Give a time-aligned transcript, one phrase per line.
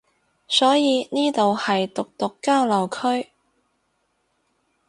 [0.47, 3.29] 所以呢度係毒毒交流區